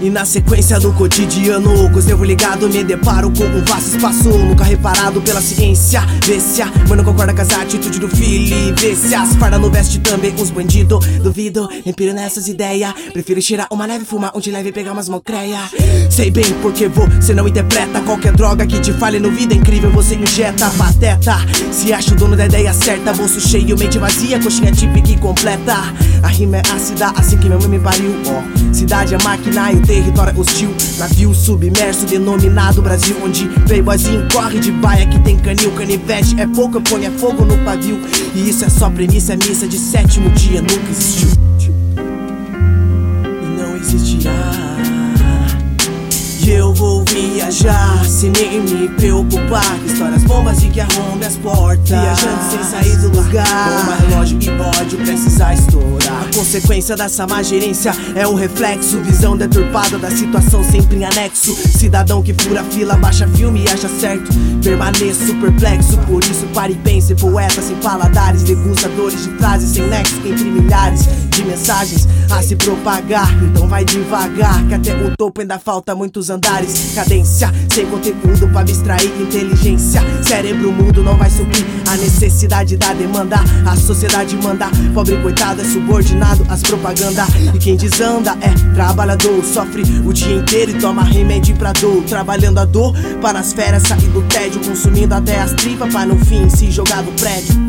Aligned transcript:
E 0.00 0.10
na 0.10 0.24
sequência 0.24 0.78
do 0.78 0.92
cotidiano, 0.92 1.90
com 1.90 1.98
os 1.98 2.06
nervos 2.06 2.26
ligados, 2.26 2.72
me 2.72 2.84
deparo 2.84 3.32
com 3.32 3.42
um 3.42 3.64
vasto 3.64 3.96
espaço. 3.96 4.28
Nunca 4.28 4.62
reparado 4.62 5.20
pela 5.20 5.40
ciência. 5.40 6.00
Vê 6.24 6.38
se 6.38 6.62
a 6.62 6.70
mano 6.88 7.02
concorda 7.02 7.34
com 7.34 7.42
as 7.42 7.50
atitudes 7.50 7.98
do 7.98 8.08
filho. 8.08 8.76
Vê 8.76 8.94
se 8.94 9.12
as 9.12 9.34
farda 9.34 9.58
no 9.58 9.68
veste 9.68 9.98
também 9.98 10.32
uns 10.38 10.50
bandido. 10.50 11.00
Duvido, 11.20 11.68
nem 11.84 11.92
piro 11.92 12.14
nessas 12.14 12.46
ideias. 12.46 12.92
Prefiro 13.12 13.42
tirar 13.42 13.66
uma 13.72 13.86
leve, 13.86 14.04
fumar 14.04 14.30
um 14.36 14.40
de 14.40 14.52
leve 14.52 14.68
e 14.68 14.72
pegar 14.72 14.92
umas 14.92 15.08
mocreia. 15.08 15.58
Sei 16.08 16.30
bem 16.30 16.44
porque 16.62 16.86
você 16.86 17.34
não 17.34 17.48
interpreta 17.48 18.00
qualquer 18.02 18.32
droga 18.34 18.64
que 18.68 18.78
te 18.78 18.92
fale 18.92 19.18
no 19.18 19.32
vida 19.32 19.52
incrível. 19.52 19.90
Você 19.90 20.14
injeta, 20.14 20.70
pateta. 20.78 21.38
Se 21.72 21.92
acha 21.92 22.12
o 22.12 22.16
dono 22.16 22.36
da 22.36 22.46
ideia 22.46 22.72
certa, 22.72 23.12
bolso 23.12 23.40
cheio, 23.40 23.76
mente 23.76 23.98
vazia, 23.98 24.38
coxinha 24.38 24.70
típica 24.70 25.10
e 25.10 25.18
completa. 25.18 25.74
A 26.22 26.28
rima 26.28 26.58
é 26.58 26.62
ácida, 26.72 27.12
assim 27.16 27.36
que 27.36 27.48
meu 27.48 27.58
mãe 27.58 27.68
me 27.68 27.80
pariu, 27.80 28.14
ó. 28.26 28.72
Cidade 28.72 29.14
é 29.14 29.18
máquina 29.24 29.72
e 29.72 29.76
o 29.76 29.87
território 29.88 30.38
hostil. 30.38 30.68
Navio 30.98 31.34
submerso, 31.34 32.04
denominado 32.04 32.82
Brasil, 32.82 33.16
onde 33.24 33.48
playboyzinho 33.66 34.28
corre 34.30 34.60
de 34.60 34.70
baia 34.70 35.06
que 35.06 35.18
tem 35.20 35.38
canil, 35.38 35.72
canivete. 35.72 36.38
É 36.38 36.46
pouco, 36.46 36.80
ponho 36.82 37.06
é 37.06 37.10
fogo 37.10 37.44
no 37.44 37.56
pavio. 37.64 37.98
E 38.34 38.50
isso 38.50 38.64
é 38.66 38.68
só 38.68 38.90
premissa, 38.90 39.34
missa 39.34 39.66
de 39.66 39.78
sétimo 39.78 40.30
dia, 40.30 40.60
nunca 40.60 40.90
existiu. 40.90 41.28
E 43.42 43.60
não 43.60 43.76
existirá. 43.76 45.07
Viajar 47.18 48.04
nem 48.22 48.60
me 48.60 48.88
preocupar. 48.90 49.76
Histórias 49.84 50.22
bombas 50.22 50.62
e 50.62 50.68
que 50.68 50.80
arrombe 50.80 51.24
as 51.26 51.36
portas. 51.36 51.88
Viajando 51.88 52.50
sem 52.50 52.62
sair 52.62 52.96
do 52.98 53.08
lugar. 53.08 53.44
Bomba, 53.44 53.96
relógio 53.96 54.38
e 54.40 54.50
ódio 54.50 54.98
precisa 54.98 55.52
estourar. 55.52 56.22
A 56.22 56.36
consequência 56.36 56.94
dessa 56.94 57.26
má 57.26 57.42
gerência 57.42 57.92
é 58.14 58.26
um 58.26 58.34
reflexo. 58.34 59.00
Visão 59.02 59.36
deturpada 59.36 59.98
da 59.98 60.10
situação 60.10 60.62
sempre 60.62 60.98
em 60.98 61.04
anexo. 61.04 61.56
Cidadão 61.56 62.22
que 62.22 62.32
fura 62.34 62.62
fila, 62.64 62.96
baixa 62.96 63.26
filme 63.28 63.64
e 63.64 63.68
acha 63.68 63.88
certo. 63.88 64.30
Permaneço 64.62 65.34
perplexo, 65.40 65.98
por 66.06 66.22
isso 66.22 66.46
pare 66.54 66.74
e 66.74 66.76
pense. 66.76 67.16
Poeta 67.16 67.60
sem 67.60 67.76
paladares, 67.76 68.44
degustadores 68.44 69.24
de 69.24 69.30
frases 69.38 69.70
sem 69.70 69.88
nexo. 69.88 70.16
Entre 70.24 70.44
milhares 70.44 71.00
de 71.30 71.44
mensagens 71.44 72.06
a 72.30 72.42
se 72.42 72.54
propagar. 72.56 73.32
Então 73.42 73.66
vai 73.68 73.84
devagar, 73.84 74.64
que 74.68 74.74
até 74.74 74.94
o 74.94 75.16
topo 75.16 75.40
ainda 75.40 75.58
falta 75.58 75.94
muitos 75.94 76.30
andares. 76.30 76.94
Cadência, 77.08 77.50
sem 77.72 77.86
conteúdo 77.86 78.46
pra 78.52 78.60
abstrair 78.60 79.10
inteligência. 79.18 80.02
Cérebro 80.22 80.70
mudo 80.70 81.02
não 81.02 81.16
vai 81.16 81.30
suprir 81.30 81.64
a 81.90 81.96
necessidade 81.96 82.76
da 82.76 82.92
demanda. 82.92 83.36
A 83.64 83.74
sociedade 83.76 84.36
manda, 84.36 84.66
pobre 84.92 85.16
coitado 85.22 85.62
é 85.62 85.64
subordinado 85.64 86.44
às 86.50 86.60
propagandas. 86.60 87.26
E 87.54 87.58
quem 87.58 87.76
desanda 87.76 88.36
é 88.42 88.50
trabalhador, 88.74 89.42
sofre 89.42 89.82
o 90.04 90.12
dia 90.12 90.36
inteiro 90.36 90.72
e 90.72 90.74
toma 90.74 91.02
remédio 91.02 91.56
pra 91.56 91.72
dor. 91.72 92.02
Trabalhando 92.02 92.58
a 92.58 92.66
dor 92.66 92.92
para 93.22 93.38
as 93.38 93.54
feras 93.54 93.84
sair 93.84 94.08
do 94.08 94.20
tédio, 94.24 94.60
consumindo 94.60 95.14
até 95.14 95.40
as 95.40 95.52
tripas 95.52 95.90
pra 95.90 96.04
no 96.04 96.22
fim 96.26 96.46
se 96.50 96.70
jogar 96.70 97.02
do 97.02 97.12
prédio. 97.12 97.68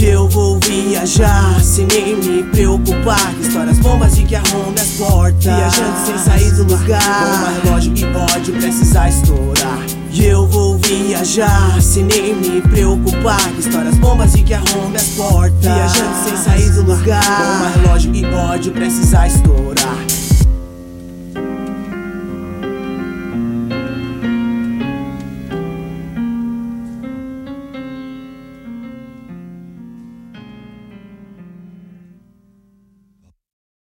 Eu 0.00 0.28
vou 0.28 0.45
viajar 0.66 1.60
sem 1.62 1.86
nem 1.86 2.16
me 2.16 2.42
preocupar. 2.42 3.32
Histórias 3.40 3.78
bombas 3.78 4.18
e 4.18 4.24
que 4.24 4.34
arrombe 4.34 4.80
as 4.80 4.88
portas. 4.88 5.44
Viajando 5.44 6.06
sem 6.06 6.18
sair 6.18 6.50
do 6.52 6.64
lugar. 6.64 7.00
Bomba, 7.00 7.60
relógio 7.62 7.92
e 7.96 8.04
ódio 8.04 8.54
precisa 8.54 9.08
estourar. 9.08 9.86
E 10.12 10.24
eu 10.24 10.46
vou 10.46 10.78
viajar 10.78 11.80
sem 11.80 12.04
nem 12.04 12.34
me 12.34 12.60
preocupar. 12.62 13.52
Histórias 13.58 13.96
bombas 13.96 14.34
e 14.34 14.42
que 14.42 14.54
arrombe 14.54 14.96
as 14.96 15.08
portas. 15.08 15.60
Viajando 15.60 16.24
sem 16.24 16.36
sair 16.36 16.70
do 16.70 16.82
lugar. 16.82 17.22
Bomba, 17.22 17.72
relógio 17.80 18.14
e 18.14 18.24
ódio 18.24 18.72
precisa 18.72 19.26
estourar 19.26 20.15